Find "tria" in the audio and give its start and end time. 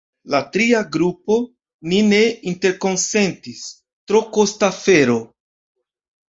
0.55-0.79